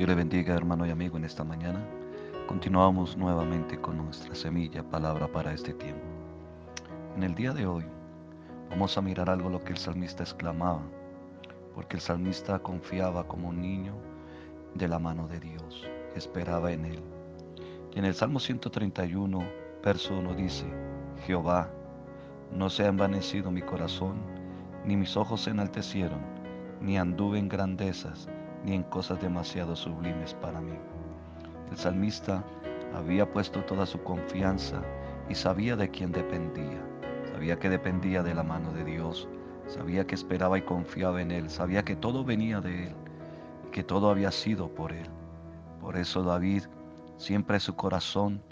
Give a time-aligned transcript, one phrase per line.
[0.00, 1.84] Dios le bendiga hermano y amigo en esta mañana.
[2.48, 6.06] Continuamos nuevamente con nuestra semilla, palabra para este tiempo.
[7.18, 7.84] En el día de hoy
[8.70, 10.80] vamos a mirar algo lo que el salmista exclamaba,
[11.74, 13.92] porque el salmista confiaba como un niño
[14.72, 15.86] de la mano de Dios,
[16.16, 17.02] esperaba en él.
[17.94, 19.38] Y en el Salmo 131,
[19.84, 20.64] verso 1 dice,
[21.26, 21.68] Jehová,
[22.50, 24.14] no se ha envanecido mi corazón,
[24.86, 26.20] ni mis ojos se enaltecieron,
[26.80, 28.30] ni anduve en grandezas,
[28.64, 30.78] ni en cosas demasiado sublimes para mí.
[31.70, 32.44] El salmista
[32.94, 34.82] había puesto toda su confianza
[35.28, 36.80] y sabía de quién dependía.
[37.32, 39.28] Sabía que dependía de la mano de Dios,
[39.66, 42.94] sabía que esperaba y confiaba en Él, sabía que todo venía de Él
[43.66, 45.06] y que todo había sido por Él.
[45.80, 46.64] Por eso David
[47.16, 48.42] siempre su corazón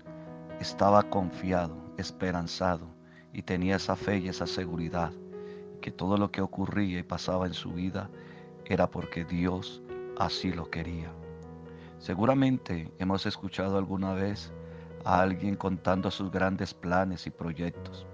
[0.61, 2.87] estaba confiado, esperanzado
[3.33, 5.13] y tenía esa fe y esa seguridad
[5.80, 8.11] que todo lo que ocurría y pasaba en su vida
[8.65, 9.83] era porque Dios
[10.19, 11.13] así lo quería.
[11.99, 14.52] Seguramente hemos escuchado alguna vez
[15.05, 18.07] a alguien contando sus grandes planes y proyectos,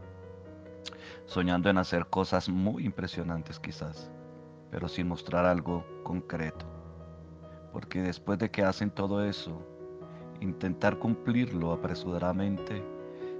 [1.26, 4.10] soñando en hacer cosas muy impresionantes quizás,
[4.70, 6.66] pero sin mostrar algo concreto.
[7.72, 9.60] Porque después de que hacen todo eso,
[10.40, 12.82] intentar cumplirlo apresuradamente,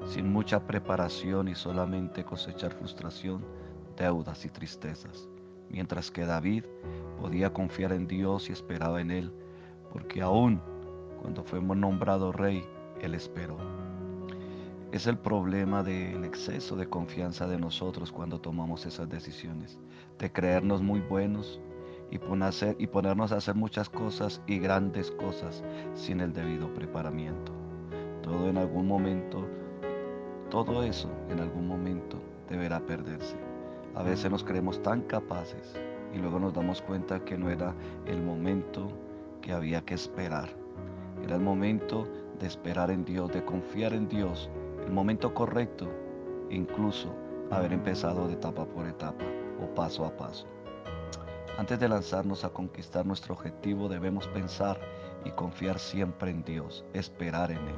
[0.06, 3.44] sin mucha preparación y solamente cosechar frustración,
[3.96, 5.28] deudas y tristezas
[5.68, 6.64] mientras que David
[7.20, 9.32] podía confiar en Dios y esperaba en Él,
[9.92, 10.60] porque aún
[11.20, 12.64] cuando fuimos nombrado rey,
[13.00, 13.56] Él esperó.
[14.92, 19.78] Es el problema del exceso de confianza de nosotros cuando tomamos esas decisiones,
[20.18, 21.60] de creernos muy buenos
[22.10, 22.20] y,
[22.78, 27.52] y ponernos a hacer muchas cosas y grandes cosas sin el debido preparamiento.
[28.22, 29.48] Todo en algún momento,
[30.50, 33.43] todo eso en algún momento deberá perderse.
[33.94, 35.74] A veces nos creemos tan capaces
[36.12, 37.74] y luego nos damos cuenta que no era
[38.06, 38.88] el momento
[39.40, 40.48] que había que esperar.
[41.22, 44.50] Era el momento de esperar en Dios, de confiar en Dios,
[44.84, 45.88] el momento correcto,
[46.50, 47.14] incluso
[47.50, 49.24] haber empezado de etapa por etapa
[49.62, 50.46] o paso a paso.
[51.56, 54.80] Antes de lanzarnos a conquistar nuestro objetivo debemos pensar
[55.24, 57.76] y confiar siempre en Dios, esperar en Él.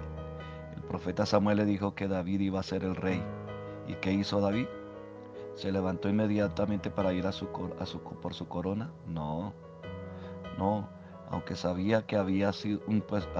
[0.75, 3.22] El profeta Samuel le dijo que David iba a ser el rey.
[3.87, 4.66] ¿Y qué hizo David?
[5.56, 7.49] ¿Se levantó inmediatamente para ir a su,
[7.81, 8.93] a su, por su corona?
[9.06, 9.55] No,
[10.59, 10.89] no,
[11.31, 13.31] aunque sabía que había sido un puesto,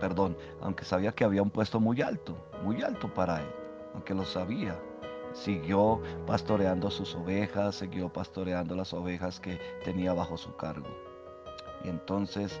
[0.00, 3.48] perdón, aunque sabía que había un puesto muy alto, muy alto para él,
[3.94, 4.78] aunque lo sabía.
[5.32, 10.88] Siguió pastoreando sus ovejas, siguió pastoreando las ovejas que tenía bajo su cargo.
[11.82, 12.60] Y entonces,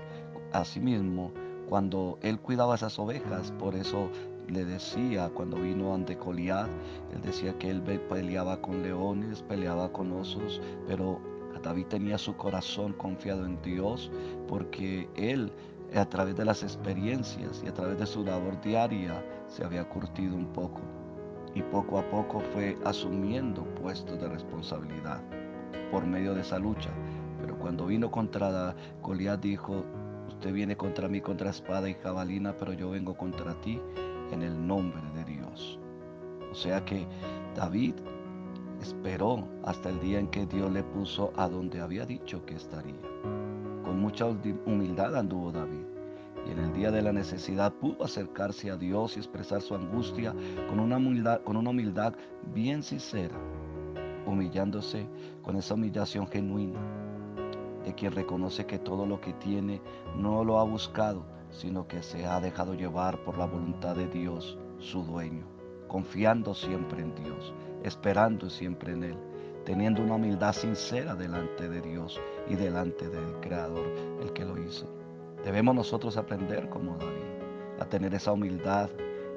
[0.52, 1.32] asimismo,
[1.68, 4.10] cuando él cuidaba esas ovejas, por eso
[4.48, 6.68] le decía cuando vino ante Goliat,
[7.12, 11.20] él decía que él peleaba con leones, peleaba con osos, pero
[11.62, 14.10] David tenía su corazón confiado en Dios
[14.46, 15.50] porque él
[15.96, 20.36] a través de las experiencias y a través de su labor diaria se había curtido
[20.36, 20.80] un poco
[21.54, 25.22] y poco a poco fue asumiendo puestos de responsabilidad
[25.90, 26.90] por medio de esa lucha.
[27.40, 29.84] Pero cuando vino contra Goliat dijo,
[30.44, 33.80] usted viene contra mí contra espada y jabalina, pero yo vengo contra ti
[34.30, 35.80] en el nombre de Dios.
[36.52, 37.06] O sea que
[37.56, 37.94] David
[38.78, 43.00] esperó hasta el día en que Dios le puso a donde había dicho que estaría.
[43.84, 45.86] Con mucha humildad anduvo David
[46.46, 50.34] y en el día de la necesidad pudo acercarse a Dios y expresar su angustia
[50.68, 52.12] con una humildad, con una humildad
[52.52, 53.40] bien sincera,
[54.26, 55.06] humillándose
[55.42, 56.80] con esa humillación genuina
[57.84, 59.80] de quien reconoce que todo lo que tiene
[60.16, 64.58] no lo ha buscado, sino que se ha dejado llevar por la voluntad de Dios,
[64.78, 65.46] su dueño,
[65.86, 67.52] confiando siempre en Dios,
[67.82, 69.18] esperando siempre en Él,
[69.64, 73.86] teniendo una humildad sincera delante de Dios y delante del Creador,
[74.20, 74.86] el que lo hizo.
[75.44, 78.88] Debemos nosotros aprender como David, a tener esa humildad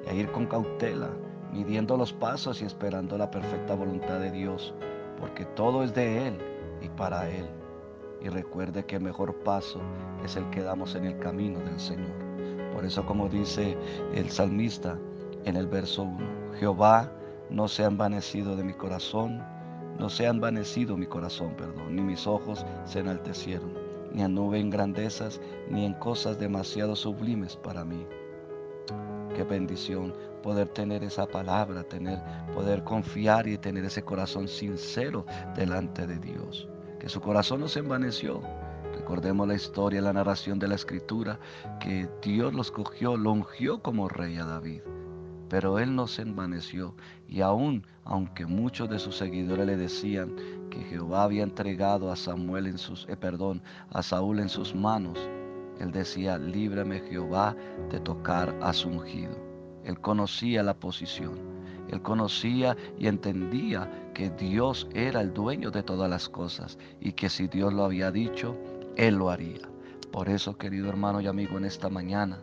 [0.06, 1.10] y a ir con cautela,
[1.52, 4.74] midiendo los pasos y esperando la perfecta voluntad de Dios,
[5.18, 6.38] porque todo es de Él
[6.80, 7.46] y para Él
[8.20, 9.80] y recuerde que el mejor paso
[10.24, 12.12] es el que damos en el camino del Señor.
[12.72, 13.76] Por eso como dice
[14.14, 14.98] el salmista
[15.44, 17.12] en el verso 1, Jehová
[17.50, 19.42] no se ha envanecido de mi corazón,
[19.98, 23.72] no se ha envanecido mi corazón, perdón, ni mis ojos se enaltecieron,
[24.12, 28.06] ni anduve en grandezas, ni en cosas demasiado sublimes para mí.
[29.34, 32.18] Qué bendición poder tener esa palabra, tener,
[32.54, 35.24] poder confiar y tener ese corazón sincero
[35.54, 36.68] delante de Dios
[36.98, 38.42] que su corazón no se envaneció.
[38.94, 41.38] Recordemos la historia, la narración de la escritura,
[41.80, 44.80] que Dios los cogió, lo ungió como rey a David.
[45.48, 46.94] Pero él no se envaneció
[47.26, 50.34] y aún, aunque muchos de sus seguidores le decían
[50.70, 55.18] que Jehová había entregado a Samuel en sus, eh, perdón, a Saúl en sus manos,
[55.80, 57.56] Él decía, líbrame Jehová
[57.90, 59.36] de tocar a su ungido.
[59.84, 61.57] Él conocía la posición.
[61.90, 67.28] Él conocía y entendía que Dios era el dueño de todas las cosas y que
[67.28, 68.56] si Dios lo había dicho,
[68.96, 69.68] Él lo haría.
[70.12, 72.38] Por eso, querido hermano y amigo, en esta mañana,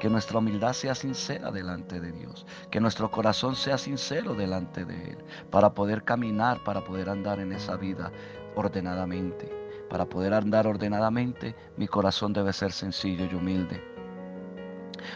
[0.00, 5.10] que nuestra humildad sea sincera delante de Dios, que nuestro corazón sea sincero delante de
[5.10, 5.18] Él,
[5.50, 8.10] para poder caminar, para poder andar en esa vida
[8.54, 9.50] ordenadamente.
[9.90, 13.99] Para poder andar ordenadamente, mi corazón debe ser sencillo y humilde.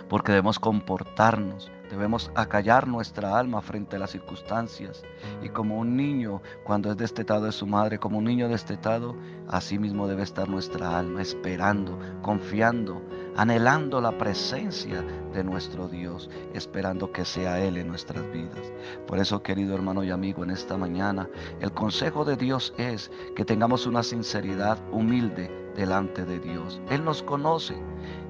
[0.09, 5.03] Porque debemos comportarnos, debemos acallar nuestra alma frente a las circunstancias.
[5.43, 9.17] Y como un niño cuando es destetado de su madre, como un niño destetado,
[9.49, 13.03] así mismo debe estar nuestra alma, esperando, confiando,
[13.37, 15.03] anhelando la presencia
[15.33, 18.73] de nuestro Dios, esperando que sea Él en nuestras vidas.
[19.07, 21.29] Por eso, querido hermano y amigo, en esta mañana,
[21.61, 26.81] el consejo de Dios es que tengamos una sinceridad humilde delante de Dios.
[26.91, 27.75] Él nos conoce,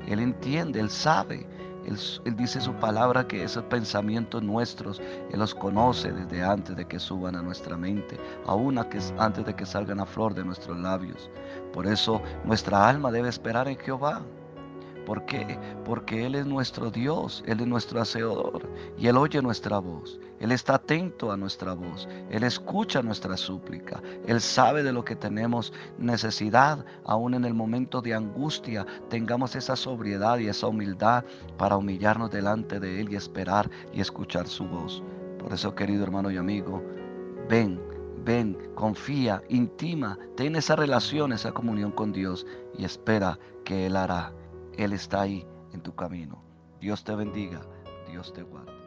[0.06, 1.46] Él entiende, Él sabe.
[1.86, 5.00] Él, dice su palabra que esos pensamientos nuestros,
[5.30, 9.66] Él los conoce desde antes de que suban a nuestra mente, aún antes de que
[9.66, 11.30] salgan a flor de nuestros labios.
[11.72, 14.22] Por eso nuestra alma debe esperar en Jehová.
[15.04, 15.58] ¿Por qué?
[15.84, 20.18] Porque Él es nuestro Dios, Él es nuestro hacedor y Él oye nuestra voz.
[20.40, 25.16] Él está atento a nuestra voz, Él escucha nuestra súplica, Él sabe de lo que
[25.16, 31.24] tenemos necesidad, aún en el momento de angustia, tengamos esa sobriedad y esa humildad
[31.56, 35.02] para humillarnos delante de Él y esperar y escuchar su voz.
[35.38, 36.82] Por eso, querido hermano y amigo,
[37.48, 37.80] ven,
[38.24, 42.46] ven, confía, intima, ten esa relación, esa comunión con Dios
[42.76, 44.32] y espera que Él hará.
[44.78, 46.42] Él está ahí en tu camino.
[46.80, 47.60] Dios te bendiga,
[48.08, 48.83] Dios te guarde.